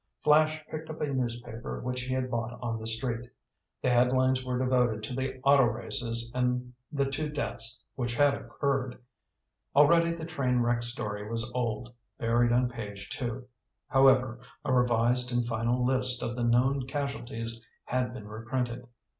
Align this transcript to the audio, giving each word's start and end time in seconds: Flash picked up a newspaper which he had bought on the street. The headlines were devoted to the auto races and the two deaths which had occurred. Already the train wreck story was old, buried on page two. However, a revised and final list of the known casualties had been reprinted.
Flash 0.23 0.65
picked 0.65 0.89
up 0.89 0.99
a 0.99 1.05
newspaper 1.13 1.79
which 1.79 2.01
he 2.01 2.13
had 2.15 2.31
bought 2.31 2.57
on 2.59 2.79
the 2.79 2.87
street. 2.87 3.29
The 3.83 3.91
headlines 3.91 4.43
were 4.43 4.57
devoted 4.57 5.03
to 5.03 5.13
the 5.15 5.39
auto 5.43 5.65
races 5.65 6.31
and 6.33 6.73
the 6.91 7.05
two 7.05 7.29
deaths 7.29 7.85
which 7.93 8.15
had 8.17 8.33
occurred. 8.33 8.97
Already 9.75 10.11
the 10.11 10.25
train 10.25 10.61
wreck 10.61 10.81
story 10.81 11.29
was 11.29 11.47
old, 11.53 11.93
buried 12.17 12.51
on 12.51 12.67
page 12.67 13.11
two. 13.11 13.45
However, 13.89 14.39
a 14.65 14.73
revised 14.73 15.31
and 15.31 15.45
final 15.45 15.85
list 15.85 16.23
of 16.23 16.35
the 16.35 16.45
known 16.45 16.87
casualties 16.87 17.61
had 17.85 18.11
been 18.11 18.27
reprinted. 18.27 18.87